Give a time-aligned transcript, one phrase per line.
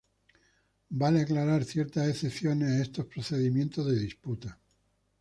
[0.89, 4.59] Vale aclarar ciertas excepciones a estos procedimientos de disputa.